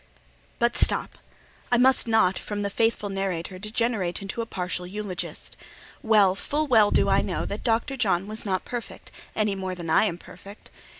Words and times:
But 0.57 0.75
stop—I 0.75 1.77
must 1.77 2.07
not, 2.07 2.39
from 2.39 2.63
the 2.63 2.71
faithful 2.71 3.09
narrator, 3.09 3.59
degenerate 3.59 4.19
into 4.19 4.39
the 4.41 4.47
partial 4.47 4.87
eulogist. 4.87 5.55
Well, 6.01 6.33
full 6.33 6.65
well, 6.65 6.89
do 6.89 7.07
I 7.07 7.21
know 7.21 7.45
that 7.45 7.63
Dr. 7.63 7.95
John 7.95 8.25
was 8.25 8.43
not 8.43 8.65
perfect, 8.65 9.11
anymore 9.35 9.75
than 9.75 9.91
I 9.91 10.05
am 10.05 10.17
perfect. 10.17 10.71